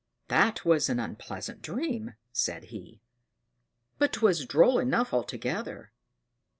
[0.29, 3.03] "That was an unpleasant dream," said he;
[3.99, 5.91] "but 'twas droll enough altogether.